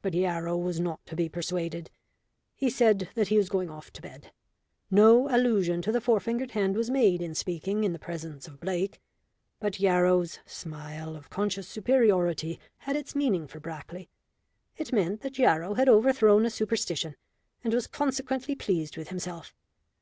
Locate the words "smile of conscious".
10.46-11.68